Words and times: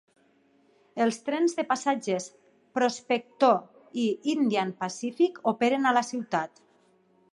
Els 1.03 1.19
trens 1.25 1.53
de 1.59 1.65
passatgers 1.73 2.25
"Prospector" 2.77 3.55
i 4.05 4.07
"Indian 4.37 4.73
Pacific" 4.83 5.39
operen 5.53 5.87
a 5.93 5.97
la 5.99 6.05
ciutat. 6.13 6.65